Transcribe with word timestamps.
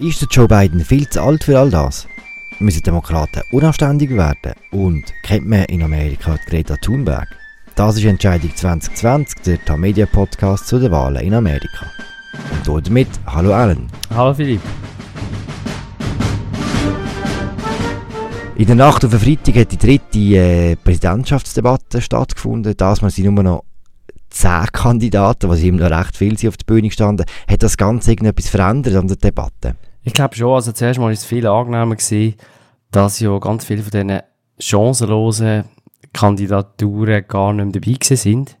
Ist 0.00 0.22
der 0.22 0.28
Joe 0.30 0.48
Biden 0.48 0.82
viel 0.82 1.06
zu 1.10 1.20
alt 1.20 1.44
für 1.44 1.58
all 1.58 1.68
das? 1.68 2.08
Müssen 2.58 2.82
Demokraten 2.82 3.42
unanständig 3.50 4.08
werden? 4.08 4.54
Und 4.70 5.04
kennt 5.22 5.46
man 5.46 5.64
in 5.64 5.82
Amerika 5.82 6.38
Greta 6.46 6.76
Thunberg? 6.76 7.28
Das 7.74 7.98
ist 7.98 8.06
Entscheidung 8.06 8.56
2020, 8.56 9.42
der 9.42 9.62
Tamedia 9.62 10.06
Podcast 10.06 10.68
zu 10.68 10.78
den 10.78 10.90
Wahlen 10.90 11.22
in 11.22 11.34
Amerika. 11.34 11.84
Und 12.66 12.86
damit, 12.86 13.08
hallo 13.26 13.52
Alan. 13.52 13.88
Hallo 14.08 14.32
Philipp. 14.32 14.62
In 18.56 18.66
der 18.68 18.76
Nacht 18.76 19.04
auf 19.04 19.12
Freitag 19.12 19.56
hat 19.56 19.72
die 19.72 19.76
dritte 19.76 20.18
äh, 20.18 20.76
Präsidentschaftsdebatte 20.76 22.00
stattgefunden. 22.00 22.74
Das 22.74 23.00
sind 23.00 23.34
nur 23.34 23.44
noch 23.44 23.64
zehn 24.30 24.64
Kandidaten, 24.72 25.50
was 25.50 25.60
immer 25.60 25.90
noch 25.90 25.98
recht 25.98 26.16
viel 26.16 26.38
sind, 26.38 26.48
auf 26.48 26.56
der 26.56 26.64
Bühne 26.64 26.88
gestanden. 26.88 27.26
Hat 27.46 27.62
das 27.62 27.76
Ganze 27.76 28.12
irgendetwas 28.12 28.48
verändert 28.48 28.94
an 28.94 29.06
der 29.06 29.18
Debatte? 29.18 29.76
Ich 30.02 30.12
glaube 30.12 30.34
schon. 30.34 30.54
Also 30.54 30.72
zuerst 30.72 30.98
mal 30.98 31.06
war 31.06 31.12
es 31.12 31.24
viel 31.24 31.46
angenehmer 31.46 31.96
gewesen, 31.96 32.34
dass 32.90 33.20
ja 33.20 33.36
ganz 33.38 33.64
viele 33.64 33.82
von 33.82 33.90
diesen 33.90 34.20
chancenlosen 34.58 35.64
Kandidaturen 36.12 37.24
gar 37.28 37.52
nicht 37.52 37.64
mehr 37.64 37.80
dabei 37.80 38.16
sind. 38.16 38.56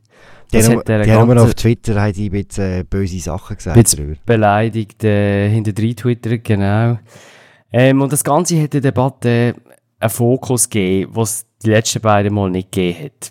Das 0.52 0.66
die, 0.66 0.72
haben, 0.72 0.82
die 0.84 1.12
haben 1.12 1.38
auf 1.38 1.54
Twitter 1.54 2.00
haben 2.00 2.12
die 2.12 2.28
ein 2.28 2.44
bisschen 2.44 2.80
äh, 2.80 2.84
böse 2.84 3.20
Sachen 3.20 3.56
gesagt. 3.56 3.80
Bisschen 3.80 4.18
beleidigt 4.26 5.04
äh, 5.04 5.48
hinter 5.48 5.72
drei 5.72 5.92
Twitter, 5.92 6.38
genau. 6.38 6.98
Ähm, 7.72 8.02
und 8.02 8.12
das 8.12 8.24
Ganze 8.24 8.60
hat 8.60 8.72
der 8.72 8.80
Debatte 8.80 9.54
einen 10.00 10.10
Fokus 10.10 10.68
gegeben, 10.68 11.12
was 11.14 11.46
die 11.64 11.70
letzten 11.70 12.00
beiden 12.00 12.34
Mal 12.34 12.50
nicht 12.50 12.72
gegeben 12.72 13.04
hat. 13.04 13.30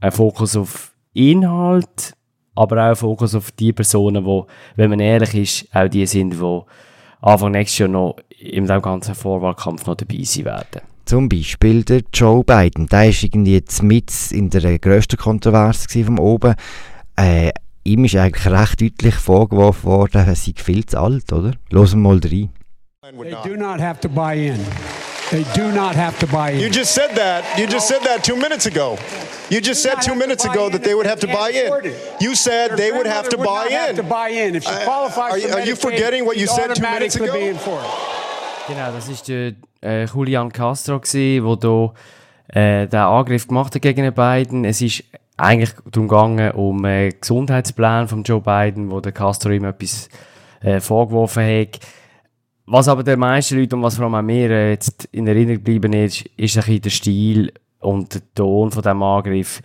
Ein 0.00 0.12
Fokus 0.12 0.56
auf 0.56 0.92
Inhalt, 1.12 2.14
aber 2.56 2.82
auch 2.82 2.90
ein 2.90 2.96
Fokus 2.96 3.34
auf 3.36 3.52
die 3.52 3.72
Personen, 3.72 4.24
die, 4.24 4.42
wenn 4.74 4.90
man 4.90 4.98
ehrlich 4.98 5.34
ist, 5.34 5.76
auch 5.76 5.88
die 5.88 6.04
sind, 6.06 6.32
die 6.32 6.60
Anfang 7.20 7.52
nächstes 7.52 7.78
Jahr 7.78 7.88
noch 7.88 8.16
im 8.38 8.66
ganzen 8.66 9.14
Vorwahlkampf 9.14 9.86
noch 9.86 9.94
dabei 9.94 10.22
sein 10.22 10.44
werden. 10.44 10.82
Zum 11.04 11.28
Beispiel 11.28 11.84
der 11.84 12.02
Joe 12.12 12.42
Biden. 12.42 12.88
Der 12.88 13.08
ist 13.08 13.22
irgendwie 13.22 13.54
jetzt 13.54 13.82
mit 13.82 14.12
in 14.32 14.50
der 14.50 14.78
grössten 14.78 15.16
Kontroverse 15.16 15.88
von 16.04 16.18
oben. 16.18 16.54
Äh, 17.16 17.52
ihm 17.84 18.04
ist 18.04 18.16
eigentlich 18.16 18.46
recht 18.46 18.80
deutlich 18.80 19.14
vorgeworfen 19.14 19.84
worden, 19.84 20.26
er 20.26 20.34
sei 20.34 20.52
viel 20.56 20.84
zu 20.84 20.98
alt, 20.98 21.32
oder? 21.32 21.52
Hören 21.70 21.90
wir 21.90 21.96
mal 21.96 22.20
rein. 22.22 22.50
They 23.02 23.36
do 23.44 23.56
not 23.56 23.80
have 23.80 24.00
to 24.00 24.08
buy 24.08 24.48
in. 24.48 24.58
They 25.30 25.44
do 25.54 25.72
not 25.72 25.96
have 25.96 26.16
to 26.20 26.26
buy 26.28 26.50
in. 26.50 26.60
You 26.60 26.70
just 26.70 26.94
said 26.94 27.16
that. 27.16 27.58
You 27.58 27.66
just 27.66 27.88
said 27.88 28.02
that 28.02 28.22
two 28.22 28.36
minutes 28.36 28.66
ago. 28.66 28.96
You 29.50 29.60
just 29.60 29.82
said 29.82 30.00
two 30.00 30.14
minutes 30.14 30.44
ago 30.44 30.68
that 30.70 30.84
they 30.84 30.94
would 30.94 31.06
have 31.06 31.18
to 31.20 31.26
buy 31.26 31.50
in. 31.50 31.94
You 32.20 32.36
said 32.36 32.76
they 32.76 32.92
would 32.92 33.06
have 33.06 33.28
to 33.30 33.36
buy 33.36 33.66
in. 33.66 33.96
to 33.96 34.04
buy 34.04 34.28
in. 34.28 34.54
If 34.54 34.62
she 34.62 34.74
qualifies 34.84 35.44
are, 35.44 35.58
are 35.58 35.66
you 35.66 35.74
forgetting 35.74 36.26
what 36.26 36.36
you 36.36 36.46
said 36.46 36.74
two 36.76 36.82
minutes 36.82 37.16
ago? 37.16 37.32
Genau, 38.68 38.92
das 38.92 39.08
ist 39.08 39.28
der 39.28 39.54
äh, 39.82 40.04
Julian 40.04 40.52
Castro 40.52 41.00
gsi, 41.00 41.40
wo 41.42 41.56
do 41.56 41.92
äh, 42.48 42.86
den 42.86 43.00
Angriff 43.00 43.48
gemacht 43.48 43.74
hat 43.74 43.82
gegen 43.82 44.02
den 44.02 44.14
Biden. 44.14 44.64
Es 44.64 44.80
ist 44.80 45.02
eigentlich 45.36 45.72
darum 45.90 46.08
gegangen 46.08 46.52
um 46.52 46.84
äh, 46.84 47.10
Gesundheitsplan 47.10 48.06
von 48.06 48.22
Joe 48.22 48.40
Biden, 48.40 48.90
wo 48.92 49.00
der 49.00 49.12
Castro 49.12 49.50
ihm 49.50 49.64
etwas 49.64 50.08
äh, 50.62 50.78
vorgeworfen 50.80 51.42
hat 51.42 51.80
was 52.66 52.88
aber 52.88 53.02
der 53.02 53.16
meisten 53.16 53.58
Leute 53.58 53.76
und 53.76 53.82
was 53.82 53.96
vor 53.96 54.04
allem 54.04 54.14
auch 54.14 54.22
mir 54.22 54.50
äh, 54.50 54.70
jetzt 54.70 55.08
in 55.12 55.26
Erinnerung 55.26 55.56
geblieben 55.56 55.92
ist, 55.92 56.24
ist 56.36 56.56
ein 56.56 56.62
bisschen 56.62 56.80
der 56.82 56.90
Stil 56.90 57.52
und 57.80 58.14
der 58.14 58.22
Ton 58.34 58.70
von 58.70 58.82
diesem 58.82 59.02
Angriff. 59.02 59.62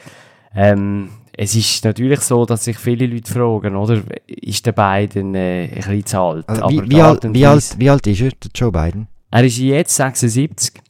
Ähm, 0.55 1.09
es 1.33 1.55
ist 1.55 1.83
natürlich 1.85 2.19
so, 2.21 2.45
dass 2.45 2.66
sich 2.66 2.77
viele 2.77 3.08
Leute 3.08 3.31
fragen, 3.31 3.75
oder? 3.75 4.02
Ist 4.27 4.66
der 4.66 4.73
Biden 4.73 5.33
äh, 5.33 5.63
ein 5.63 5.75
bisschen 5.75 6.05
zu 6.05 6.19
alt? 6.19 6.49
Also 6.49 6.69
wie, 6.69 6.89
wie, 6.89 7.02
alt 7.02 7.33
wie, 7.33 7.45
alt, 7.45 7.75
wie 7.77 7.89
alt 7.89 8.08
ist 8.08 8.21
er, 8.21 8.31
der 8.31 8.52
Joe 8.53 8.71
Biden? 8.71 9.08
Er 9.31 9.43
ist 9.45 9.58
jetzt 9.58 9.95
76 9.95 10.81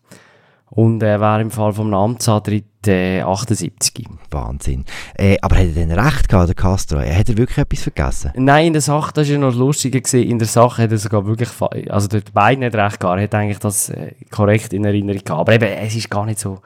und 0.71 1.03
er 1.03 1.19
war 1.19 1.39
im 1.39 1.51
Fall 1.51 1.73
vom 1.73 1.93
Amtsantritt 1.93 2.65
äh, 2.87 3.21
78. 3.21 4.07
Wahnsinn. 4.29 4.85
Äh, 5.15 5.37
aber 5.41 5.57
hat 5.57 5.67
er 5.67 5.73
denn 5.73 5.91
recht 5.91 6.29
gehabt, 6.29 6.47
der 6.47 6.55
Castro? 6.55 6.99
Hat 6.99 7.29
er 7.29 7.37
wirklich 7.37 7.57
etwas 7.57 7.83
vergessen? 7.83 8.31
Nein, 8.35 8.67
in 8.67 8.73
der 8.73 8.81
Sache, 8.81 9.11
das 9.13 9.27
war 9.27 9.33
ja 9.33 9.39
noch 9.39 9.55
lustiger 9.55 9.99
gewesen, 9.99 10.29
in 10.29 10.39
der 10.39 10.47
Sache 10.47 10.83
hat 10.83 10.91
er 10.91 10.97
sogar 10.97 11.25
wirklich, 11.25 11.49
also 11.89 12.07
der 12.07 12.21
beiden 12.33 12.63
hat 12.63 12.75
recht 12.75 12.99
gehabt, 12.99 13.17
er 13.17 13.23
hat 13.23 13.35
eigentlich 13.35 13.59
das 13.59 13.89
äh, 13.89 14.13
korrekt 14.29 14.73
in 14.73 14.85
Erinnerung 14.85 15.23
gehabt. 15.23 15.41
Aber 15.41 15.53
eben, 15.53 15.65
es 15.65 15.95
ist 15.95 16.09
gar 16.09 16.25
nicht 16.25 16.39
so 16.39 16.59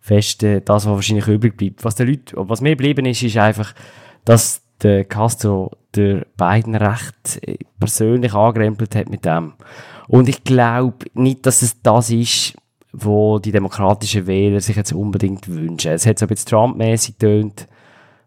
fest 0.00 0.42
äh, 0.42 0.60
das, 0.60 0.86
was 0.86 0.94
wahrscheinlich 0.94 1.26
übrig 1.26 1.56
bleibt. 1.56 1.84
Was, 1.84 1.94
der 1.94 2.06
Leute, 2.06 2.34
was 2.36 2.60
mir 2.60 2.70
geblieben 2.70 3.06
ist, 3.06 3.22
ist 3.22 3.36
einfach, 3.36 3.74
dass 4.24 4.62
der 4.82 5.04
Castro 5.04 5.72
der 5.94 6.26
beiden 6.36 6.74
recht 6.74 7.40
äh, 7.42 7.58
persönlich 7.78 8.34
angerempelt 8.34 8.94
hat 8.94 9.08
mit 9.08 9.24
dem. 9.24 9.54
Und 10.06 10.28
ich 10.28 10.44
glaube 10.44 11.06
nicht, 11.14 11.44
dass 11.46 11.62
es 11.62 11.82
das 11.82 12.10
ist, 12.10 12.54
wo 12.92 13.38
die 13.38 13.52
demokratischen 13.52 14.26
Wähler 14.26 14.60
sich 14.60 14.76
jetzt 14.76 14.92
unbedingt 14.92 15.48
wünschen. 15.48 15.92
Es 15.92 16.06
hat 16.06 16.18
so 16.18 16.26
ein 16.26 16.28
bisschen 16.28 16.48
Trump-mäßig 16.48 17.18
getönt. 17.18 17.68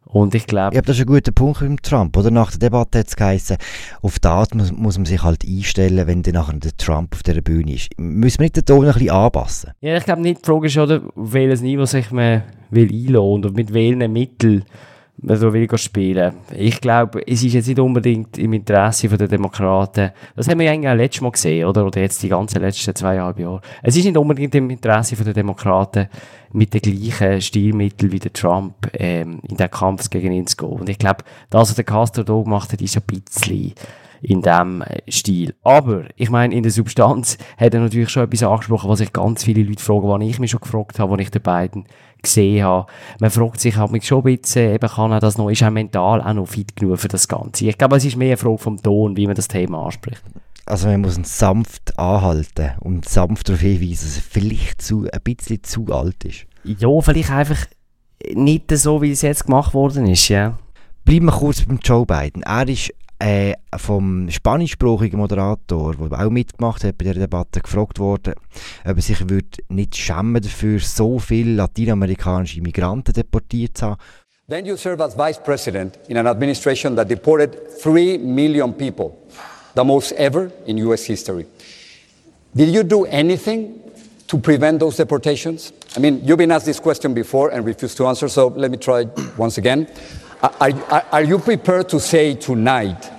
Und 0.05 0.35
ich 0.35 0.45
glaube... 0.45 0.75
Ja, 0.75 0.81
das 0.81 0.97
ist 0.97 1.03
ein 1.03 1.07
guter 1.07 1.31
Punkt 1.31 1.61
mit 1.61 1.83
Trump, 1.83 2.17
oder? 2.17 2.31
Nach 2.31 2.51
der 2.51 2.59
Debatte 2.59 2.99
hat 2.99 3.07
es 3.07 3.15
geheißen, 3.15 3.55
auf 4.01 4.19
das 4.19 4.53
muss, 4.53 4.71
muss, 4.73 4.97
man 4.97 5.05
sich 5.05 5.23
halt 5.23 5.45
einstellen, 5.47 6.05
wenn 6.05 6.21
dann 6.21 6.33
nachher 6.33 6.53
der 6.53 6.75
Trump 6.75 7.13
auf 7.13 7.23
dieser 7.23 7.41
Bühne 7.41 7.75
ist. 7.75 7.89
Müssen 7.97 8.39
wir 8.39 8.43
nicht 8.43 8.57
den 8.57 8.65
Ton 8.65 8.85
ein 8.85 8.93
bisschen 8.93 9.09
anpassen? 9.09 9.71
Ja, 9.79 9.95
ich 9.95 10.03
glaube 10.03 10.21
nicht, 10.21 10.41
die 10.41 10.45
Frage 10.45 10.67
ist, 10.67 10.77
oder, 10.77 11.01
welches 11.15 11.61
Niveau 11.61 11.85
sich 11.85 12.11
man 12.11 12.43
will 12.71 12.89
einlassen 12.89 13.45
und 13.45 13.55
mit 13.55 13.73
welchen 13.73 14.11
Mitteln 14.11 14.65
so 15.23 15.53
will 15.53 15.67
spielen. 15.77 16.33
Ich 16.55 16.81
glaube, 16.81 17.21
es 17.27 17.43
ist 17.43 17.53
jetzt 17.53 17.67
nicht 17.67 17.79
unbedingt 17.79 18.37
im 18.37 18.53
Interesse 18.53 19.07
der 19.07 19.27
Demokraten. 19.27 20.11
Das 20.35 20.47
haben 20.47 20.59
wir 20.59 20.65
ja 20.65 20.71
eigentlich 20.71 20.91
auch 20.91 20.95
letztes 20.95 21.21
Mal 21.21 21.31
gesehen, 21.31 21.67
oder? 21.67 21.85
Oder 21.85 22.01
jetzt 22.01 22.21
die 22.23 22.29
ganzen 22.29 22.61
letzten 22.61 22.95
zweieinhalb 22.95 23.39
Jahre. 23.39 23.61
Es 23.83 23.95
ist 23.95 24.05
nicht 24.05 24.17
unbedingt 24.17 24.55
im 24.55 24.69
Interesse 24.69 25.15
der 25.15 25.33
Demokraten, 25.33 26.07
mit 26.53 26.73
den 26.73 26.81
gleichen 26.81 27.41
Stilmitteln 27.41 28.11
wie 28.11 28.19
der 28.19 28.33
Trump 28.33 28.75
ähm, 28.93 29.39
in 29.47 29.57
den 29.57 29.71
Kampf 29.71 30.09
gegen 30.09 30.31
ihn 30.31 30.47
zu 30.47 30.57
gehen. 30.57 30.69
Und 30.69 30.89
ich 30.89 30.97
glaube, 30.97 31.23
das, 31.49 31.69
was 31.69 31.75
der 31.75 31.85
Castro 31.85 32.23
da 32.23 32.33
gemacht 32.33 32.73
hat, 32.73 32.81
ist 32.81 32.97
ein 32.97 33.03
bisschen 33.03 33.73
in 34.21 34.43
äh, 34.43 35.01
Stil. 35.09 35.55
Aber, 35.63 36.05
ich 36.15 36.29
meine, 36.29 36.53
in 36.53 36.63
der 36.63 36.71
Substanz 36.71 37.37
hat 37.57 37.73
er 37.73 37.79
natürlich 37.79 38.09
schon 38.09 38.23
etwas 38.23 38.43
angesprochen, 38.43 38.89
was 38.89 38.99
sich 38.99 39.13
ganz 39.13 39.43
viele 39.43 39.63
Leute 39.63 39.83
fragen, 39.83 40.07
was 40.07 40.21
ich 40.21 40.39
mich 40.39 40.51
schon 40.51 40.59
gefragt 40.59 40.99
habe, 40.99 41.13
als 41.13 41.21
ich 41.21 41.31
den 41.31 41.41
beiden 41.41 41.85
gesehen 42.21 42.63
habe. 42.63 42.91
Man 43.19 43.31
fragt 43.31 43.59
sich 43.59 43.75
halt 43.77 43.91
mich 43.91 44.05
schon 44.05 44.25
ein 44.25 44.37
bisschen, 44.37 44.73
eben 44.73 44.89
kann 44.89 45.11
er 45.11 45.19
das 45.19 45.37
noch, 45.37 45.49
ist 45.49 45.61
er 45.61 45.71
mental 45.71 46.21
auch 46.21 46.33
noch 46.33 46.47
fit 46.47 46.75
genug 46.75 46.99
für 46.99 47.07
das 47.07 47.27
Ganze? 47.27 47.65
Ich 47.67 47.77
glaube, 47.77 47.97
es 47.97 48.05
ist 48.05 48.15
mehr 48.15 48.29
eine 48.29 48.37
Frage 48.37 48.57
vom 48.57 48.81
Ton, 48.81 49.17
wie 49.17 49.27
man 49.27 49.35
das 49.35 49.47
Thema 49.47 49.85
anspricht. 49.85 50.21
Also 50.65 50.87
man 50.87 51.01
muss 51.01 51.17
ihn 51.17 51.23
sanft 51.23 51.97
anhalten 51.97 52.71
und 52.79 53.07
sanft 53.07 53.49
darauf 53.49 53.61
hinweisen, 53.61 54.05
dass 54.05 54.17
er 54.17 54.23
vielleicht 54.23 54.81
zu, 54.81 55.07
ein 55.11 55.21
bisschen 55.23 55.63
zu 55.63 55.87
alt 55.87 56.23
ist. 56.23 56.45
Ja, 56.63 56.89
vielleicht 57.01 57.31
einfach 57.31 57.65
nicht 58.33 58.71
so, 58.77 59.01
wie 59.01 59.11
es 59.11 59.21
jetzt 59.21 59.45
gemacht 59.45 59.73
worden 59.73 60.07
ist, 60.07 60.29
ja. 60.29 60.57
Bleiben 61.03 61.25
wir 61.25 61.31
kurz 61.31 61.63
beim 61.63 61.79
Joe 61.81 62.05
Biden. 62.05 62.43
Er 62.43 62.67
ist 62.67 62.93
äh, 63.21 63.53
vom 63.77 64.29
spanischsprachigen 64.29 65.19
Moderator, 65.19 65.95
der 65.95 66.25
auch 66.25 66.29
mitgemacht 66.29 66.83
hat 66.83 66.97
bei 66.97 67.05
der 67.05 67.13
Debatte, 67.13 67.61
gefragt 67.61 67.99
worden, 67.99 68.33
ob 68.85 68.95
er 68.95 69.01
sich 69.01 69.29
würde 69.29 69.61
nicht 69.69 69.95
schämen 69.95 70.41
dafür, 70.41 70.79
so 70.79 71.19
viele 71.19 71.53
lateinamerikanische 71.53 72.61
Migranten 72.61 73.13
deportiert 73.13 73.77
zu 73.77 73.85
haben. 73.87 74.01
Then 74.49 74.65
you 74.65 74.75
serve 74.75 75.01
as 75.03 75.15
vice 75.15 75.39
president 75.39 75.97
in 76.09 76.17
an 76.17 76.27
administration 76.27 76.95
that 76.95 77.09
deported 77.09 77.55
3 77.81 78.17
million 78.17 78.73
people, 78.73 79.11
the 79.75 79.83
most 79.83 80.11
ever 80.13 80.51
in 80.65 80.77
US 80.79 81.05
history. 81.05 81.45
Did 82.53 82.73
you 82.73 82.83
do 82.83 83.05
anything 83.05 83.79
to 84.27 84.37
prevent 84.37 84.79
those 84.79 84.97
deportations? 84.97 85.71
I 85.95 85.99
mean, 85.99 86.21
you've 86.25 86.37
been 86.37 86.51
asked 86.51 86.65
this 86.65 86.81
question 86.81 87.13
before 87.13 87.51
and 87.51 87.65
refused 87.65 87.95
to 87.97 88.07
answer, 88.07 88.27
so 88.27 88.47
let 88.47 88.71
me 88.71 88.77
try 88.77 89.05
once 89.37 89.57
again. 89.57 89.87
Are, 90.41 90.73
are, 91.11 91.23
you 91.23 91.37
prepared 91.37 91.87
to 91.89 91.99
say 91.99 92.33
tonight 92.33 93.11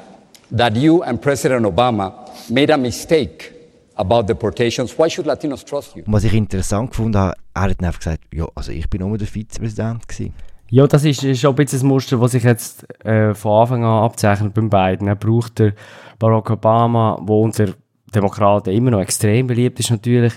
that 0.50 0.74
you 0.74 1.04
and 1.04 1.22
President 1.22 1.64
Obama 1.64 2.12
made 2.50 2.68
a 2.70 2.76
mistake 2.76 3.52
about 3.96 4.26
deportations? 4.26 4.98
Why 4.98 5.08
should 5.08 5.26
Latinos 5.26 5.64
trust 5.64 5.94
you? 5.94 6.02
Was 6.06 6.24
ich 6.24 6.34
interessant 6.34 6.90
gefunden 6.90 7.16
habe, 7.16 7.34
er 7.54 7.62
hat 7.62 7.80
einfach 7.80 8.00
gesagt, 8.00 8.24
ja, 8.34 8.48
also 8.56 8.72
ich 8.72 8.90
bin 8.90 9.02
nur 9.02 9.16
der 9.18 9.28
Vizepräsident 9.28 10.08
gewesen. 10.08 10.34
Ja, 10.68 10.88
das 10.88 11.04
ist, 11.04 11.22
ist 11.22 11.40
schon 11.40 11.50
ein 11.50 11.56
bisschen 11.56 11.78
das 11.78 11.84
Muster, 11.84 12.20
was 12.20 12.32
sich 12.32 12.42
jetzt 12.42 12.84
äh, 13.04 13.34
von 13.34 13.62
Anfang 13.62 13.84
an 13.84 14.02
abzeichnet 14.02 14.52
beim 14.54 14.68
beiden. 14.68 15.06
Er 15.06 15.14
braucht 15.14 15.60
der 15.60 15.74
Barack 16.18 16.50
Obama, 16.50 17.20
wo 17.22 17.42
unter 17.42 17.68
Demokraten 18.12 18.70
immer 18.70 18.90
noch 18.90 19.00
extrem 19.00 19.46
beliebt 19.46 19.78
ist 19.78 19.90
natürlich, 19.90 20.32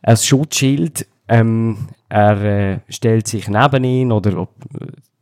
als 0.00 0.24
Schutzschild. 0.24 1.06
Ähm, 1.28 1.88
er 2.08 2.42
äh, 2.42 2.78
stellt 2.88 3.28
sich 3.28 3.46
neben 3.48 3.84
ihn 3.84 4.10
oder 4.10 4.38
ob, 4.38 4.54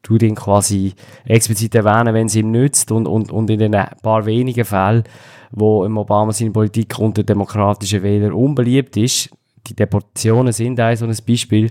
tut 0.09 0.23
ihn 0.23 0.35
quasi 0.35 0.95
explizit 1.27 1.75
erwähnen, 1.75 2.15
wenn 2.15 2.27
es 2.27 2.35
ihm 2.35 2.51
nützt 2.51 2.91
und, 2.91 3.07
und, 3.07 3.31
und 3.31 3.51
in 3.51 3.59
den 3.59 3.77
paar 4.03 4.25
wenigen 4.25 4.65
Fällen, 4.65 5.05
wo 5.51 5.85
im 5.85 5.99
Obama 5.99 6.33
seine 6.33 6.51
Politik 6.51 6.99
unter 6.99 7.23
demokratischen 7.23 8.03
Wählern 8.03 8.33
unbeliebt 8.33 8.97
ist, 8.97 9.29
die 9.67 9.77
Deportationen 9.77 10.55
sind 10.55 10.81
ein 10.81 10.97
so 10.97 11.05
ein 11.05 11.15
Beispiel, 11.27 11.71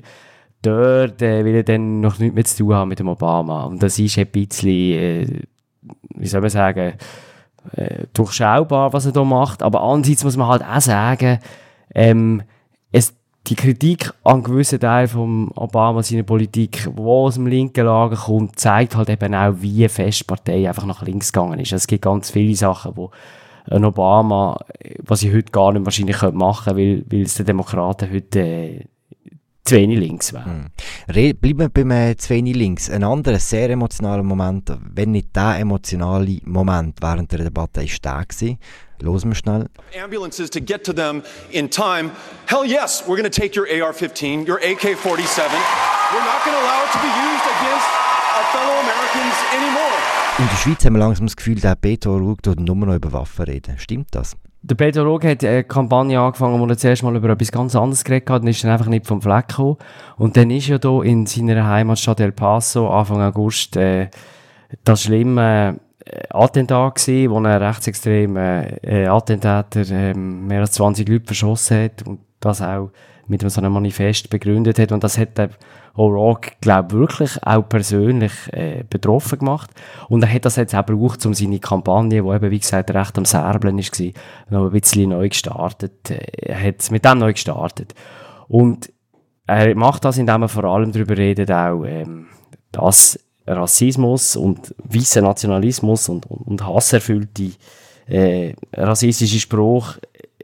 dort 0.62 1.20
äh, 1.24 1.44
will 1.44 1.56
er 1.56 1.64
dann 1.64 2.00
noch 2.00 2.20
nichts 2.20 2.36
mehr 2.36 2.46
zu 2.46 2.58
tun 2.58 2.76
haben 2.76 2.90
mit 2.90 3.00
dem 3.00 3.10
Obama. 3.10 3.64
Und 3.64 3.82
das 3.82 3.98
ist 3.98 4.20
ein 4.20 4.28
bisschen, 4.28 4.70
äh, 4.70 5.42
wie 6.16 6.28
soll 6.28 6.42
man 6.42 6.52
sagen, 6.52 6.94
äh, 7.72 8.06
durchschaubar, 8.14 8.94
was 8.94 9.08
er 9.08 9.14
da 9.14 9.24
macht. 9.24 9.64
Aber 9.64 9.82
andererseits 9.82 10.24
muss 10.24 10.38
man 10.38 10.48
halt 10.48 10.64
auch 10.64 10.82
sagen, 10.82 11.40
ähm, 11.96 12.44
es, 12.92 13.16
die 13.48 13.56
Kritik 13.56 14.14
an 14.24 14.44
gewissen 14.44 14.80
Teilen 14.80 15.08
von 15.08 15.52
Obama, 15.56 16.04
seiner 16.04 16.24
Politik, 16.24 16.84
die 16.86 17.02
aus 17.02 17.36
dem 17.36 17.48
linken 17.48 17.86
Lager 17.86 18.18
kommt, 18.18 18.60
zeigt 18.60 18.96
halt 18.96 19.10
eben 19.10 19.34
auch, 19.34 19.54
wie 19.60 19.88
fest 19.88 20.22
die 20.22 20.24
Partei 20.26 20.68
einfach 20.68 20.86
nach 20.86 21.02
links 21.02 21.32
gegangen 21.32 21.60
ist. 21.60 21.72
Es 21.72 21.88
gibt 21.88 22.04
ganz 22.04 22.32
viele 22.32 22.56
Sachen, 22.56 22.96
wo 22.96 23.12
ein 23.70 23.86
Obama, 23.86 24.60
was 25.00 25.24
ich 25.24 25.34
heute 25.34 25.52
gar 25.52 25.72
nicht 25.72 25.86
wahrscheinlich 25.86 26.22
machen 26.34 26.76
könnte, 26.76 26.80
weil, 26.80 27.04
weil 27.10 27.22
es 27.22 27.36
den 27.36 27.46
Demokraten 27.46 28.12
heute 28.12 28.40
äh, 28.40 28.86
zu 29.68 29.76
wenig 29.76 30.00
links 30.00 30.34
wäre. 30.34 30.66
Re 31.10 31.34
bleiben 31.34 31.60
wir 31.60 31.70
beim 31.70 31.92
äh, 31.92 32.16
zu 32.16 32.30
wenig 32.30 32.56
links. 32.56 32.90
Ein 32.90 33.04
anderer 33.04 33.40
sehr 33.40 33.70
emotionaler 33.70 34.24
Moment, 34.24 34.72
wenn 34.94 35.12
nicht 35.12 35.36
der 35.36 35.60
emotionale 35.60 36.40
Moment 36.46 36.98
während 37.02 37.32
der 37.32 37.40
Debatte, 37.40 37.84
ist 37.84 38.04
der 38.04 38.26
gewesen. 38.26 38.58
Los 39.02 39.26
wir 39.26 39.36
schnell. 39.36 39.68
Ambulances 40.02 40.50
to 40.50 40.60
get 40.60 40.84
to 40.84 40.94
them 40.94 41.22
in 41.52 41.70
time. 41.70 42.12
Hell 42.48 42.66
yes, 42.66 43.04
we're 43.06 43.18
going 43.18 43.30
to 43.30 43.30
take 43.30 43.56
your 43.56 43.68
AR-15, 43.68 44.48
your 44.48 44.58
AK-47. 44.58 44.98
We're 44.98 46.26
not 46.26 46.42
going 46.44 46.56
to 46.56 46.64
allow 46.64 46.84
it 46.84 46.92
to 46.94 47.00
be 47.00 47.12
used 47.14 47.46
against 47.46 47.90
our 48.34 48.46
fellow 48.56 48.76
Americans 48.82 49.36
anymore. 49.54 50.18
In 50.40 50.48
der 50.48 50.56
Schweiz 50.56 50.86
haben 50.86 50.94
wir 50.94 51.00
langsam 51.00 51.28
das 51.28 51.36
Gefühl, 51.36 51.60
der 51.60 51.76
Beto 51.76 52.16
Ruck 52.18 52.42
tut 52.42 52.60
nur 52.60 52.76
noch 52.76 52.96
über 52.96 53.12
Waffen 53.12 53.46
reden. 53.46 53.78
Stimmt 53.78 54.08
das? 54.12 54.36
Der 54.70 55.04
Rog 55.04 55.24
hat 55.24 55.46
eine 55.46 55.64
Kampagne 55.64 56.20
angefangen, 56.20 56.60
wo 56.60 56.66
er 56.66 56.78
zuerst 56.78 57.02
mal 57.02 57.16
über 57.16 57.30
etwas 57.30 57.52
ganz 57.54 57.74
anderes 57.74 58.04
geredet 58.04 58.30
hat 58.30 58.42
und 58.42 58.48
ist 58.48 58.64
dann 58.64 58.72
einfach 58.72 58.88
nicht 58.88 59.08
vom 59.08 59.22
Fleck 59.22 59.48
gekommen. 59.48 59.78
Und 60.18 60.36
dann 60.36 60.52
ist 60.52 60.68
ja 60.68 60.78
hier 60.82 61.04
in 61.04 61.26
seiner 61.26 61.66
Heimatstadt 61.66 62.20
El 62.20 62.34
Paso 62.34 62.90
Anfang 62.90 63.22
August 63.22 63.78
äh, 63.78 64.10
das 64.84 65.04
schlimme 65.04 65.80
äh, 66.06 66.24
Attentat 66.32 66.96
gewesen, 66.96 67.32
wo 67.32 67.38
ein 67.38 67.46
rechtsextremer 67.46 68.84
äh, 68.84 69.08
Attentäter 69.08 69.90
äh, 69.90 70.14
mehr 70.14 70.62
als 70.62 70.74
20 70.74 71.08
Leute 71.08 71.28
verschossen 71.28 71.84
hat 71.84 72.06
und 72.06 72.20
das 72.42 72.62
auch 72.62 72.92
mit 73.28 73.50
so 73.50 73.62
einem 73.62 73.74
Manifest 73.74 74.30
begründet 74.30 74.80
hat 74.80 74.92
und 74.92 75.04
das 75.04 75.18
hat 75.18 75.38
der 75.38 75.50
O'Rourke, 75.98 76.52
glaube 76.62 76.92
wirklich 76.92 77.42
auch 77.44 77.68
persönlich 77.68 78.32
äh, 78.52 78.84
betroffen 78.90 79.40
gemacht. 79.40 79.72
Und 80.10 80.22
er 80.22 80.32
hat 80.32 80.46
das 80.46 80.56
jetzt 80.56 80.76
auch 80.76 80.86
gebraucht, 80.86 81.26
um 81.26 81.34
seine 81.34 81.60
Kampagne, 81.60 82.22
die 82.22 82.30
eben, 82.30 82.52
wie 82.52 82.60
gesagt, 82.60 82.92
recht 82.92 83.18
am 83.18 83.26
Särbeln 83.26 83.78
war, 83.78 84.12
noch 84.50 84.66
ein 84.66 84.72
bisschen 84.72 85.10
neu 85.10 85.30
gestartet, 85.30 86.12
äh, 86.12 86.20
er 86.38 86.62
hat 86.64 86.90
mit 86.92 87.04
dem 87.04 87.18
neu 87.18 87.34
gestartet. 87.34 87.96
Und 88.48 88.92
er 89.48 89.76
macht 89.76 90.06
das, 90.06 90.18
indem 90.18 90.44
er 90.44 90.50
vor 90.50 90.66
allem 90.66 90.92
darüber 90.92 91.18
redet, 91.18 91.52
auch, 91.52 91.84
ähm, 91.84 92.28
dass 92.72 93.20
Rassismus 93.48 94.36
und 94.36 94.76
weißer 94.84 95.22
Nationalismus 95.22 96.10
und, 96.10 96.26
und, 96.26 96.48
und 96.48 96.68
hasserfüllte 96.68 97.52
äh, 98.08 98.54
rassistische 98.74 99.40
Spruch 99.40 99.96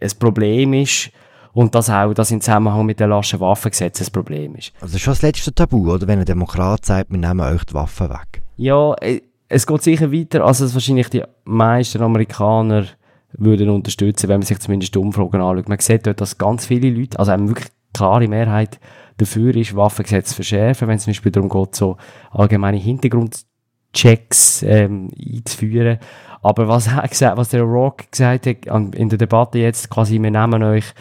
ein 0.01 0.11
Problem 0.19 0.73
ist 0.73 1.11
und 1.53 1.75
dass 1.75 1.89
auch 1.89 2.13
das 2.13 2.31
im 2.31 2.41
Zusammenhang 2.41 2.85
mit 2.85 2.99
dem 2.99 3.09
laschen 3.09 3.39
Waffengesetz 3.39 4.01
ein 4.01 4.11
Problem 4.11 4.55
ist. 4.55 4.73
Also 4.81 4.97
schon 4.97 5.11
das 5.11 5.21
letzte 5.21 5.53
Tabu, 5.53 5.91
oder? 5.91 6.07
Wenn 6.07 6.19
ein 6.19 6.25
Demokrat 6.25 6.85
sagt, 6.85 7.11
wir 7.11 7.17
nehmen 7.17 7.41
euch 7.41 7.63
die 7.63 7.73
Waffen 7.73 8.09
weg. 8.09 8.41
Ja, 8.57 8.93
äh, 8.95 9.21
es 9.49 9.67
geht 9.67 9.83
sicher 9.83 10.11
weiter, 10.11 10.43
als 10.43 10.59
es 10.61 10.73
wahrscheinlich 10.73 11.09
die 11.09 11.23
meisten 11.45 12.01
Amerikaner 12.01 12.85
würden 13.33 13.69
unterstützen, 13.69 14.29
wenn 14.29 14.39
man 14.39 14.45
sich 14.45 14.59
zumindest 14.59 14.95
die 14.95 14.99
Umfragen 14.99 15.41
anschaut. 15.41 15.69
Man 15.69 15.79
sieht 15.79 16.07
dort, 16.07 16.21
dass 16.21 16.37
ganz 16.37 16.65
viele 16.65 16.89
Leute, 16.89 17.19
also 17.19 17.31
eine 17.31 17.47
wirklich 17.47 17.69
klare 17.93 18.27
Mehrheit 18.27 18.79
dafür 19.17 19.55
ist, 19.55 19.75
Waffengesetz 19.75 20.29
zu 20.29 20.35
verschärfen, 20.35 20.87
wenn 20.87 20.95
es 20.95 21.03
zum 21.03 21.11
Beispiel 21.11 21.31
darum 21.31 21.49
geht, 21.49 21.75
so 21.75 21.97
allgemeine 22.31 22.77
Hintergrundchecks 22.77 24.63
ähm, 24.63 25.11
einzuführen. 25.19 25.99
Aber 26.41 26.67
was, 26.67 26.87
er 26.87 27.07
gesagt, 27.07 27.37
was 27.37 27.49
der 27.49 27.61
Rock 27.61 28.11
gesagt 28.11 28.47
hat 28.47 28.95
in 28.95 29.09
der 29.09 29.17
Debatte 29.17 29.59
jetzt, 29.59 29.89
quasi, 29.89 30.21
wir 30.21 30.31
nehmen 30.31 30.63
euch 30.63 30.93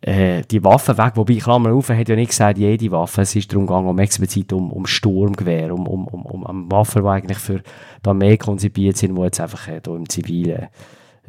äh, 0.00 0.42
die 0.42 0.62
Waffen 0.62 0.98
weg, 0.98 1.12
wobei 1.14 1.36
Klammer 1.36 1.72
auf, 1.72 1.88
hat 1.88 2.08
ja 2.08 2.16
nicht 2.16 2.30
gesagt, 2.30 2.58
jede 2.58 2.90
Waffe, 2.90 3.22
es 3.22 3.34
ist 3.34 3.52
darum 3.52 3.66
gegangen, 3.66 3.88
um 3.88 3.98
explizit 3.98 4.52
um, 4.52 4.70
um 4.70 4.86
Sturmgewehr, 4.86 5.72
um, 5.72 5.86
um, 5.86 6.06
um, 6.06 6.22
um, 6.26 6.42
um 6.42 6.70
Waffen, 6.70 7.02
die 7.02 7.08
eigentlich 7.08 7.38
für 7.38 7.58
die 7.58 8.08
Armee 8.08 8.36
konzipiert 8.36 8.96
sind, 8.96 9.16
die 9.16 9.22
jetzt 9.22 9.40
einfach 9.40 9.68
äh, 9.68 9.80
im 9.86 10.08
Zivilen 10.08 10.68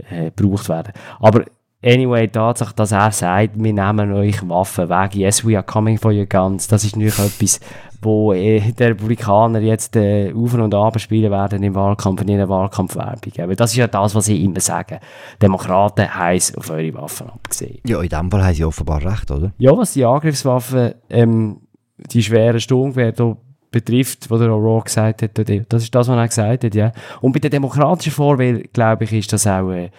äh, 0.09 0.31
gebraucht 0.35 0.69
werden. 0.69 0.93
Aber 1.19 1.45
Anyway, 1.83 2.27
Tatsache, 2.27 2.73
dass 2.75 2.91
er 2.91 3.11
sagt, 3.11 3.51
wir 3.55 3.73
nehmen 3.73 4.11
euch 4.11 4.47
Waffen 4.49 4.89
weg, 4.89 5.15
yes, 5.15 5.45
we 5.45 5.55
are 5.55 5.63
coming 5.63 5.99
for 5.99 6.11
your 6.11 6.25
guns, 6.25 6.67
das 6.67 6.83
ist 6.83 6.95
natürlich 6.95 7.19
etwas, 7.19 7.59
wo 8.01 8.33
äh, 8.33 8.59
die 8.59 8.83
Republikaner 8.83 9.59
jetzt 9.59 9.95
äh, 9.95 10.33
auf 10.33 10.55
und 10.55 10.73
ab 10.73 10.99
spielen 10.99 11.31
werden 11.31 11.61
im 11.61 11.75
Wahlkampf, 11.75 12.21
in 12.23 12.29
ihrer 12.29 12.49
Wahlkampfwerbung. 12.49 13.33
Aber 13.39 13.55
das 13.55 13.71
ist 13.71 13.77
ja 13.77 13.87
das, 13.87 14.15
was 14.15 14.25
sie 14.25 14.43
immer 14.43 14.59
sagen. 14.59 14.99
Demokraten 15.39 16.11
haben 16.13 16.39
auf 16.57 16.69
eure 16.71 16.93
Waffen 16.95 17.29
abgesehen. 17.29 17.79
Ja, 17.85 18.01
in 18.01 18.09
dem 18.09 18.31
Fall 18.31 18.43
haben 18.43 18.53
sie 18.55 18.65
offenbar 18.65 19.03
recht, 19.03 19.29
oder? 19.29 19.51
Ja, 19.59 19.77
was 19.77 19.93
die 19.93 20.05
Angriffswaffen, 20.05 20.95
ähm, 21.09 21.61
die 21.97 22.23
schweren 22.23 22.59
Sturmgewehre 22.59 23.37
betrifft, 23.69 24.31
was 24.31 24.39
der 24.39 24.49
O'Rourke 24.49 24.85
gesagt 24.85 25.21
hat, 25.21 25.37
das 25.37 25.83
ist 25.83 25.93
das, 25.93 26.07
was 26.07 26.17
er 26.17 26.27
gesagt 26.27 26.63
hat, 26.63 26.75
ja. 26.75 26.91
Und 27.21 27.33
bei 27.33 27.39
der 27.39 27.51
demokratischen 27.51 28.13
Vorwahl, 28.13 28.63
glaube 28.73 29.03
ich, 29.03 29.13
ist 29.13 29.31
das 29.31 29.45
auch... 29.45 29.69
Äh, 29.69 29.91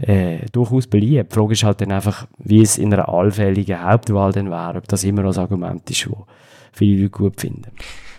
äh, 0.00 0.46
durchaus 0.52 0.86
beliebt. 0.86 1.32
Die 1.32 1.34
Frage 1.34 1.52
ist 1.52 1.64
halt 1.64 1.80
dann 1.80 1.92
einfach, 1.92 2.26
wie 2.38 2.62
es 2.62 2.78
in 2.78 2.92
einer 2.92 3.08
allfälligen 3.08 3.82
Hauptwahl 3.82 4.32
dann 4.32 4.50
wäre, 4.50 4.78
ob 4.78 4.88
das 4.88 5.04
immer 5.04 5.22
noch 5.22 5.34
ein 5.34 5.40
Argument 5.40 5.88
ist, 5.90 6.06
das 6.06 6.14
viele 6.72 7.02
Leute 7.02 7.10
gut 7.10 7.40
finden. 7.40 7.70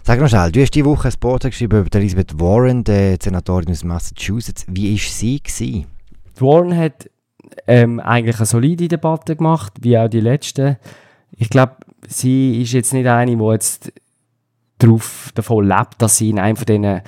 Sag 0.04 0.20
mal 0.20 0.30
schnell, 0.30 0.52
du 0.52 0.62
hast 0.62 0.72
diese 0.72 0.86
Woche 0.86 1.08
ein 1.08 1.14
Portal 1.20 1.52
geschrieben 1.52 1.86
über 1.86 2.00
Elizabeth 2.00 2.40
Warren, 2.40 2.84
die 2.84 3.16
Senatorin 3.22 3.70
aus 3.70 3.84
Massachusetts. 3.84 4.66
Wie 4.68 4.94
war 4.94 5.00
sie? 5.00 5.42
Gewesen? 5.42 5.86
Warren 6.40 6.76
hat 6.76 7.10
ähm, 7.68 8.00
eigentlich 8.00 8.38
eine 8.38 8.46
solide 8.46 8.88
Debatte 8.88 9.36
gemacht, 9.36 9.74
wie 9.82 9.98
auch 9.98 10.08
die 10.08 10.22
letzte. 10.22 10.80
Ich 11.32 11.50
glaube, 11.50 11.76
sie 12.08 12.62
ist 12.62 12.72
jetzt 12.72 12.94
nicht 12.94 13.08
eine, 13.08 13.36
die 13.36 13.44
jetzt 13.44 13.92
darauf, 14.80 15.32
davon 15.36 15.68
lebt, 15.68 16.02
dass 16.02 16.18
sie 16.18 16.30
in 16.30 16.40
einem 16.40 16.56
von 16.56 16.66
diesen 16.66 17.02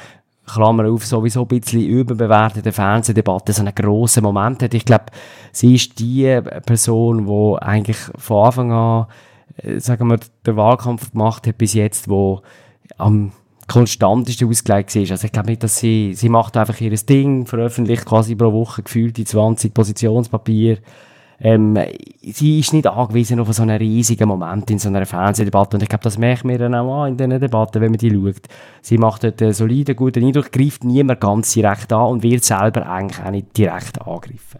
Klammer 0.53 0.89
auf, 0.89 1.05
sowieso 1.05 1.41
ein 1.43 1.47
bisschen 1.47 1.81
überbewertete 1.81 2.71
Fernsehdebatte 2.71 3.53
so 3.53 3.61
einen 3.61 3.75
grossen 3.75 4.23
Moment 4.23 4.63
hat. 4.63 4.73
Ich 4.73 4.85
glaube, 4.85 5.05
sie 5.51 5.75
ist 5.75 5.99
die 5.99 6.39
Person, 6.65 7.25
die 7.25 7.61
eigentlich 7.61 7.97
von 8.17 8.45
Anfang 8.45 8.71
an, 8.71 9.05
äh, 9.57 9.79
sagen 9.79 10.09
wir, 10.09 10.19
den 10.45 10.55
Wahlkampf 10.55 11.11
gemacht 11.11 11.47
hat 11.47 11.57
bis 11.57 11.73
jetzt, 11.73 12.09
wo 12.09 12.41
am 12.97 13.31
konstantesten 13.67 14.49
ausgelegt 14.49 14.95
ist. 14.95 15.11
Also 15.11 15.25
ich 15.25 15.31
glaube 15.31 15.49
nicht, 15.49 15.63
dass 15.63 15.77
sie, 15.77 16.13
sie 16.13 16.29
macht 16.29 16.57
einfach 16.57 16.79
ihr 16.81 16.91
Ding, 16.91 17.45
veröffentlicht 17.45 18.05
quasi 18.05 18.35
pro 18.35 18.51
Woche 18.51 18.83
gefühlt 18.83 19.15
die 19.17 19.23
20 19.23 19.73
Positionspapier, 19.73 20.79
ähm, 21.43 21.77
sie 22.21 22.59
ist 22.59 22.71
nicht 22.71 22.85
angewiesen 22.85 23.39
auf 23.39 23.51
so 23.51 23.63
einen 23.63 23.77
riesigen 23.77 24.27
Moment 24.27 24.69
in 24.69 24.77
so 24.77 24.89
einer 24.89 25.05
Fernsehdebatte. 25.07 25.75
Und 25.75 25.83
ich 25.83 25.89
glaube, 25.89 26.03
das 26.03 26.19
merkt 26.19 26.45
man 26.45 26.57
dann 26.59 26.75
auch 26.75 27.03
an 27.03 27.11
in 27.11 27.17
diesen 27.17 27.39
Debatten, 27.39 27.81
wenn 27.81 27.91
man 27.91 27.97
die 27.97 28.11
schaut. 28.11 28.43
Sie 28.81 28.99
macht 28.99 29.23
dort 29.23 29.41
einen 29.41 29.53
soliden, 29.53 29.95
guten 29.95 30.23
Eindruck, 30.23 30.51
greift 30.51 30.83
niemand 30.83 31.19
ganz 31.19 31.53
direkt 31.53 31.91
an 31.93 32.11
und 32.11 32.23
wird 32.23 32.43
selber 32.43 32.87
eigentlich 32.87 33.25
auch 33.25 33.31
nicht 33.31 33.57
direkt 33.57 33.99
angegriffen. 34.01 34.59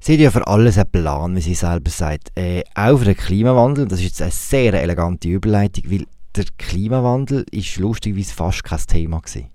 Sie 0.00 0.14
hat 0.14 0.20
ja 0.20 0.30
für 0.30 0.46
alles 0.46 0.78
einen 0.78 0.90
Plan, 0.90 1.36
wie 1.36 1.40
sie 1.40 1.54
selber 1.54 1.90
sagt. 1.90 2.32
Äh, 2.34 2.64
auch 2.74 2.98
für 2.98 3.04
den 3.04 3.16
Klimawandel. 3.16 3.86
Das 3.86 4.00
ist 4.00 4.06
jetzt 4.06 4.22
eine 4.22 4.30
sehr 4.32 4.74
elegante 4.74 5.28
Überleitung, 5.28 5.84
weil 5.90 6.06
der 6.34 6.44
Klimawandel 6.58 7.46
ist 7.50 7.78
lustigerweise 7.78 8.34
fast 8.34 8.64
kein 8.64 8.78
Thema 8.78 9.20
gewesen. 9.20 9.50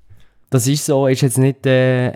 Das 0.49 0.67
ist 0.67 0.85
so, 0.85 1.07
ist 1.07 1.21
jetzt 1.21 1.37
nicht 1.37 1.65
äh, 1.65 2.11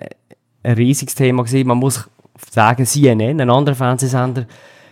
ein 0.64 0.74
riesiges 0.76 1.16
Thema 1.16 1.44
gewesen. 1.44 1.68
Man 1.68 1.78
muss 1.78 2.10
sagen, 2.50 2.86
CNN, 2.86 3.42
ein 3.42 3.50
anderer 3.50 3.76
Fernsehsender, 3.76 4.46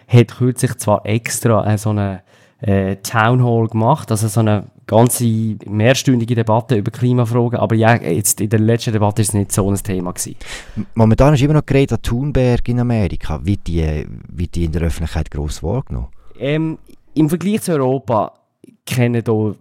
hat 0.08 0.38
kürzlich 0.38 0.76
zwar 0.78 1.06
extra 1.06 1.66
äh, 1.66 1.78
so 1.78 1.90
eine 1.90 2.22
äh, 2.62 2.98
Town 2.98 3.44
Hall 3.44 3.68
gemacht, 3.68 4.12
also 4.12 4.28
so 4.28 4.40
eine 4.40 4.66
ganze 4.86 5.26
mehrstündige 5.66 6.36
Debatte 6.36 6.76
über 6.76 6.92
Klimafragen, 6.92 7.60
aber 7.60 7.76
ja, 7.76 7.96
jetzt 7.96 8.42
in 8.42 8.50
der 8.50 8.60
letzten 8.60 8.94
Debatte 8.94 9.22
ist 9.22 9.30
es 9.30 9.34
nicht 9.34 9.52
so 9.52 9.70
ein 9.70 9.76
Thema 9.78 10.12
gewesen. 10.12 10.36
Momentan 10.94 11.34
ist 11.34 11.42
immer 11.42 11.54
noch 11.54 11.66
Greta 11.66 11.98
Thunberg 11.98 12.68
in 12.68 12.80
Amerika. 12.80 13.40
Wird 13.46 13.68
die, 13.68 14.06
wird 14.28 14.56
die 14.56 14.66
in 14.66 14.72
der 14.72 14.84
Öffentlichkeit 14.84 15.32
gross 15.32 15.64
wahrgenommen? 15.64 16.08
Ähm, 16.38 16.78
Im 17.14 17.30
Vergleich 17.30 17.62
zu 17.62 17.74
Europa 17.74 18.34
kennen 18.86 19.24
hier 19.26 19.56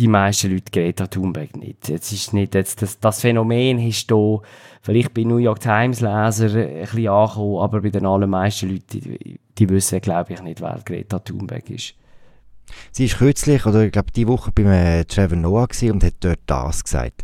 die 0.00 0.08
meisten 0.08 0.50
Leute 0.50 0.70
Greta 0.72 1.06
Thunberg 1.06 1.56
nicht. 1.56 1.88
Jetzt 1.88 2.10
ist 2.10 2.32
nicht 2.32 2.54
jetzt 2.54 2.80
das, 2.80 2.98
das 2.98 3.20
Phänomen 3.20 3.78
ist 3.78 4.10
hier 4.10 4.40
vielleicht 4.80 5.12
bei 5.12 5.24
New 5.24 5.36
York 5.36 5.60
Times 5.60 6.00
Leser 6.00 6.46
ein 6.46 6.80
bisschen 6.80 7.08
angekommen, 7.08 7.62
aber 7.62 7.82
bei 7.82 7.90
den 7.90 8.06
allermeisten 8.06 8.70
Leuten, 8.70 8.86
die, 8.88 9.38
die 9.58 9.68
wissen, 9.68 10.00
glaube 10.00 10.32
ich, 10.32 10.40
nicht, 10.40 10.62
wer 10.62 10.80
Greta 10.84 11.18
Thunberg 11.18 11.68
ist. 11.68 11.94
Sie 12.92 13.04
ist 13.04 13.18
kürzlich, 13.18 13.66
oder 13.66 13.82
ich 13.82 13.92
glaube, 13.92 14.10
diese 14.10 14.28
Woche 14.28 14.50
bei 14.52 14.62
äh, 14.62 15.04
Trevor 15.04 15.36
Noah 15.36 15.68
und 15.82 16.04
hat 16.04 16.14
dort 16.20 16.40
das 16.46 16.82
gesagt. 16.82 17.22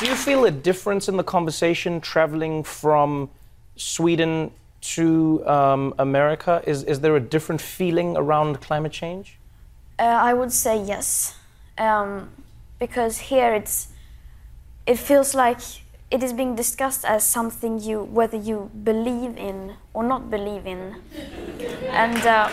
Do 0.00 0.06
you 0.06 0.16
feel 0.16 0.44
a 0.46 0.50
difference 0.50 1.08
in 1.08 1.16
the 1.16 1.24
conversation 1.24 2.02
traveling 2.02 2.64
from 2.64 3.28
Sweden 3.78 4.50
to 4.94 5.42
um, 5.46 5.94
America? 5.98 6.60
Is, 6.66 6.82
is 6.82 7.00
there 7.00 7.14
a 7.14 7.20
different 7.20 7.62
feeling 7.62 8.16
around 8.16 8.60
climate 8.60 8.92
change? 8.92 9.38
Uh, 9.98 10.02
I 10.02 10.34
would 10.34 10.52
say 10.52 10.82
yes, 10.82 11.36
um, 11.78 12.28
because 12.78 13.18
here 13.18 13.54
it's 13.54 13.88
it 14.86 14.98
feels 14.98 15.34
like 15.34 15.60
it 16.10 16.22
is 16.22 16.32
being 16.32 16.54
discussed 16.54 17.04
as 17.04 17.24
something 17.24 17.80
you, 17.80 18.04
whether 18.04 18.36
you 18.36 18.70
believe 18.84 19.36
in 19.36 19.74
or 19.94 20.04
not 20.04 20.30
believe 20.30 20.66
in. 20.66 20.96
And 21.90 22.18
uh, 22.26 22.48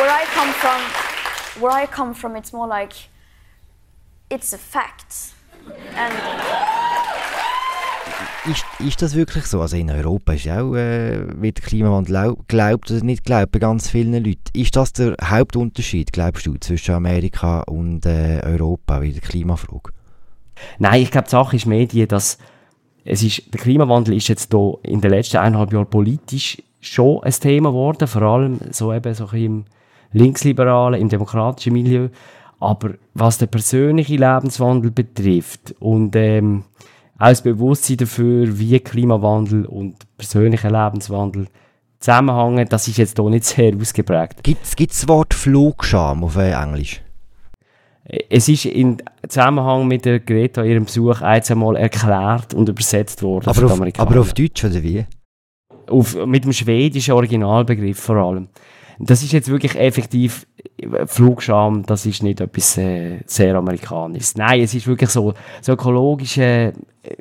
where 0.00 0.10
I 0.10 0.24
come 0.32 0.52
from, 0.52 0.80
where 1.62 1.72
I 1.72 1.86
come 1.86 2.14
from, 2.14 2.34
it's 2.34 2.52
more 2.52 2.66
like 2.66 2.94
it's 4.30 4.52
a 4.52 4.58
fact. 4.58 5.34
And 5.94 6.14
Ist, 8.50 8.64
ist 8.78 9.02
das 9.02 9.14
wirklich 9.14 9.44
so? 9.44 9.60
Also 9.60 9.76
in 9.76 9.90
Europa 9.90 10.32
ist 10.32 10.48
auch, 10.48 10.74
äh, 10.74 11.20
wird 11.40 11.58
der 11.58 11.64
Klimawandel 11.64 12.34
geglaubt 12.36 12.90
oder 12.90 13.04
nicht 13.04 13.24
geglaubt 13.24 13.52
bei 13.52 13.58
ganz 13.58 13.90
vielen 13.90 14.12
Leuten. 14.12 14.40
Ist 14.54 14.74
das 14.74 14.94
der 14.94 15.16
Hauptunterschied, 15.22 16.12
glaubst 16.12 16.46
du, 16.46 16.54
zwischen 16.54 16.94
Amerika 16.94 17.60
und 17.62 18.06
äh, 18.06 18.40
Europa 18.42 19.00
bei 19.00 19.10
der 19.10 19.20
Klimafrage? 19.20 19.92
Nein, 20.78 21.02
ich 21.02 21.10
glaube, 21.10 21.26
die 21.26 21.30
Sache 21.32 21.56
ist 21.56 21.66
mehr 21.66 21.84
die, 21.86 22.06
dass 22.06 22.38
es 23.04 23.22
ist, 23.22 23.52
der 23.52 23.60
Klimawandel 23.60 24.14
ist 24.16 24.28
jetzt 24.28 24.50
hier 24.52 24.78
in 24.82 25.00
den 25.00 25.10
letzten 25.10 25.38
eineinhalb 25.38 25.72
Jahren 25.72 25.90
politisch 25.90 26.62
schon 26.80 27.22
ein 27.24 27.32
Thema 27.32 27.70
geworden, 27.70 28.08
vor 28.08 28.22
allem 28.22 28.60
so 28.70 28.94
eben 28.94 29.14
so 29.14 29.26
im 29.26 29.64
linksliberalen, 30.12 31.00
im 31.00 31.08
demokratischen 31.08 31.74
Milieu. 31.74 32.08
Aber 32.60 32.94
was 33.14 33.38
den 33.38 33.48
persönlichen 33.48 34.18
Lebenswandel 34.18 34.90
betrifft 34.90 35.74
und 35.80 36.16
ähm, 36.16 36.64
auch 37.18 37.28
das 37.28 37.42
Bewusstsein 37.42 37.98
dafür, 37.98 38.58
wie 38.58 38.78
Klimawandel 38.80 39.66
und 39.66 39.96
persönlicher 40.16 40.70
Lebenswandel 40.70 41.46
zusammenhängen, 41.98 42.68
das 42.68 42.88
ist 42.88 42.98
jetzt 42.98 43.18
hier 43.18 43.30
nicht 43.30 43.44
sehr 43.44 43.74
ausgeprägt. 43.74 44.42
Gibt 44.44 44.64
es 44.64 44.76
das 44.76 45.08
Wort 45.08 45.34
Flugscham 45.34 46.24
auf 46.24 46.36
äh, 46.36 46.52
Englisch? 46.52 47.02
Es 48.30 48.48
ist 48.48 48.64
in 48.64 49.02
Zusammenhang 49.28 49.86
mit 49.86 50.04
der 50.06 50.20
Greta 50.20 50.62
ihrem 50.62 50.86
Besuch 50.86 51.20
einmal 51.20 51.76
erklärt 51.76 52.54
und 52.54 52.68
übersetzt 52.68 53.22
worden 53.22 53.48
Aber 53.48 53.66
auf, 53.66 53.98
aber 53.98 54.20
auf 54.20 54.32
Deutsch 54.32 54.64
oder 54.64 54.82
wie? 54.82 55.04
auf, 55.90 56.26
mit 56.26 56.44
dem 56.44 56.52
schwedischen 56.52 57.14
Originalbegriff 57.14 57.98
vor 57.98 58.16
allem. 58.16 58.48
Das 59.00 59.22
ist 59.22 59.32
jetzt 59.32 59.48
wirklich 59.48 59.78
effektiv 59.78 60.46
äh, 60.80 61.06
Flugscham, 61.06 61.84
das 61.86 62.04
ist 62.06 62.22
nicht 62.22 62.40
etwas 62.40 62.76
äh, 62.78 63.18
sehr 63.26 63.54
Amerikanisches. 63.54 64.36
Nein, 64.36 64.60
es 64.62 64.74
ist 64.74 64.86
wirklich 64.86 65.10
so, 65.10 65.34
so 65.60 65.72
ökologische, 65.72 66.72
äh, 67.02 67.12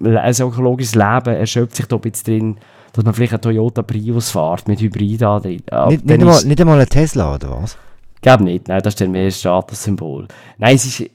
ein 0.00 0.34
ökologisches 0.40 0.94
Leben 0.94 1.34
erschöpft 1.34 1.76
sich 1.76 1.86
da 1.86 1.96
ein 1.96 2.02
bisschen 2.02 2.24
drin, 2.38 2.56
dass 2.92 3.04
man 3.04 3.14
vielleicht 3.14 3.32
einen 3.32 3.42
Toyota 3.42 3.82
Prius 3.82 4.30
fährt 4.30 4.68
mit. 4.68 4.78
Aber 4.80 5.48
Nicht, 5.48 5.68
dann 5.70 5.90
nicht, 5.90 6.10
einmal, 6.12 6.36
ist- 6.36 6.44
nicht 6.46 6.60
einmal 6.60 6.80
ein 6.80 6.88
Tesla 6.88 7.34
oder 7.34 7.50
was? 7.62 7.76
ich 8.16 8.20
glaube 8.22 8.44
nicht, 8.44 8.68
nein, 8.68 8.80
das 8.82 8.94
ist 8.94 9.00
dann 9.00 9.10
mehr 9.10 9.24
ein 9.26 9.30
Statussymbol. 9.32 10.28
Nein, 10.58 10.76
es 10.76 10.86
ist, 10.86 11.10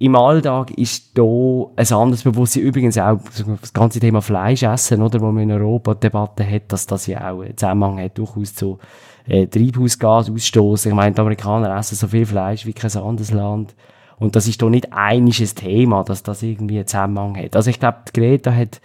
im 0.00 0.14
Alltag 0.14 0.70
ist 0.72 1.18
da 1.18 1.22
ein 1.22 1.92
anderes 1.92 2.22
Bewusstsein. 2.22 2.62
Übrigens 2.62 2.96
auch 2.98 3.18
das 3.60 3.72
ganze 3.72 3.98
Thema 3.98 4.22
Fleischessen, 4.22 5.02
oder, 5.02 5.20
wo 5.20 5.32
man 5.32 5.42
in 5.42 5.52
Europa 5.52 5.94
die 5.94 6.00
Debatte 6.00 6.48
hat, 6.48 6.72
dass 6.72 6.86
das 6.86 7.08
ja 7.08 7.30
auch 7.30 7.40
einen 7.40 7.56
Zusammenhang 7.56 8.00
hat, 8.00 8.16
durchaus 8.16 8.54
zu 8.54 8.78
äh, 9.26 9.48
Treibhausgasausstoß. 9.48 10.86
Ich 10.86 10.94
meine, 10.94 11.14
die 11.14 11.20
Amerikaner 11.20 11.76
essen 11.76 11.96
so 11.96 12.06
viel 12.06 12.26
Fleisch 12.26 12.64
wie 12.64 12.72
kein 12.72 12.94
anderes 12.96 13.32
Land. 13.32 13.74
Und 14.20 14.36
das 14.36 14.46
ist 14.46 14.62
da 14.62 14.70
nicht 14.70 14.92
einiges 14.92 15.54
Thema, 15.54 16.04
dass 16.04 16.22
das 16.22 16.42
irgendwie 16.42 16.78
einen 16.78 16.86
Zusammenhang 16.86 17.36
hat. 17.36 17.56
Also 17.56 17.70
ich 17.70 17.80
glaube, 17.80 17.98
Greta 18.12 18.52
hat 18.52 18.80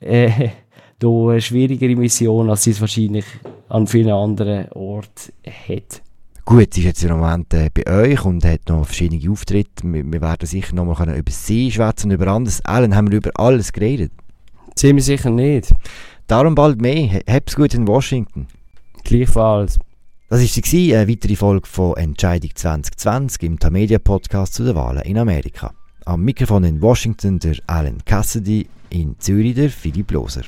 äh, 0.00 0.50
da 0.98 1.08
eine 1.08 1.40
schwierigere 1.40 1.96
Mission, 1.96 2.50
als 2.50 2.64
sie 2.64 2.70
es 2.72 2.80
wahrscheinlich 2.82 3.24
an 3.70 3.86
vielen 3.86 4.10
anderen 4.10 4.70
Orten 4.72 5.32
hat. 5.68 6.02
Gut, 6.50 6.74
sie 6.74 6.80
ist 6.80 6.86
jetzt 6.86 7.04
im 7.04 7.16
Moment 7.16 7.54
äh, 7.54 7.70
bei 7.72 7.86
euch 7.86 8.24
und 8.24 8.44
hat 8.44 8.68
noch 8.68 8.84
verschiedene 8.84 9.30
Auftritte. 9.30 9.84
Wir, 9.84 10.04
wir 10.04 10.20
werden 10.20 10.48
sicher 10.48 10.74
noch 10.74 10.84
mal 10.84 10.96
können 10.96 11.14
über 11.14 11.30
sie 11.30 11.70
schwätzen 11.70 12.10
und 12.10 12.16
über 12.16 12.26
anderes. 12.26 12.60
Allen 12.64 12.96
haben 12.96 13.08
wir 13.08 13.18
über 13.18 13.30
alles 13.36 13.72
geredet. 13.72 14.10
Ziemlich 14.74 15.04
sicher 15.04 15.30
nicht. 15.30 15.72
Darum 16.26 16.56
bald 16.56 16.82
mehr. 16.82 17.20
Hab's 17.28 17.54
gut 17.54 17.72
in 17.74 17.86
Washington. 17.86 18.48
Gleichfalls. 19.04 19.78
Das 20.28 20.40
war 20.40 20.62
sie, 20.64 20.96
eine 20.96 21.08
weitere 21.08 21.36
Folge 21.36 21.68
von 21.68 21.96
Entscheidung 21.96 22.50
2020 22.52 23.44
im 23.44 23.60
Tamedia 23.60 24.00
Podcast 24.00 24.54
zu 24.54 24.64
den 24.64 24.74
Wahlen 24.74 25.02
in 25.02 25.18
Amerika. 25.18 25.72
Am 26.04 26.24
Mikrofon 26.24 26.64
in 26.64 26.82
Washington 26.82 27.38
der 27.38 27.58
Alan 27.68 28.04
Cassidy, 28.04 28.66
in 28.88 29.14
Zürich 29.20 29.54
der 29.54 29.70
Philipp 29.70 30.10
Loser. 30.10 30.42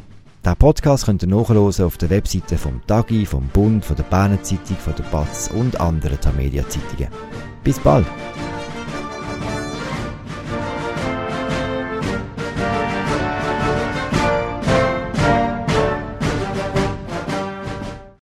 Den 0.45 0.57
Podcast 0.57 1.05
könnt 1.05 1.23
ihr 1.23 1.29
nachhören 1.29 1.85
auf 1.85 1.99
der 1.99 2.11
Webseite 2.11 2.59
vom 2.59 2.85
Tagi, 2.89 3.27
vom 3.27 3.47
Bund, 3.47 3.85
von 3.85 3.95
der 3.95 4.03
Berner 4.03 4.43
Zeitung, 4.43 4.77
von 4.77 4.93
der 4.97 5.05
Batz 5.05 5.49
und 5.55 5.81
anderen 5.81 6.21
Tamedia 6.21 6.69
Zeitungen. 6.69 7.13
Bis 7.63 7.79
bald! 7.79 8.07